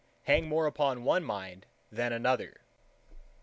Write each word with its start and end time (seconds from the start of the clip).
hang 0.23 0.47
more 0.49 0.65
upon 0.65 1.03
one 1.03 1.23
mind 1.23 1.67
than 1.91 2.11
another. 2.11 2.61